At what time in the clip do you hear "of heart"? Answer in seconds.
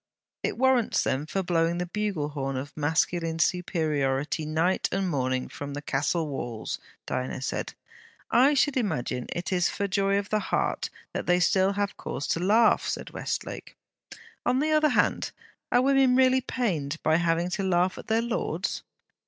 10.17-10.89